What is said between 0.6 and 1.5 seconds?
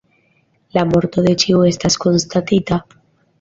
La morto de